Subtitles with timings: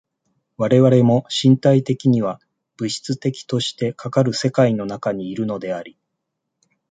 [0.57, 2.41] 我々も身体的には
[2.75, 5.95] 物質的としてかかる世界の中にいるのであり、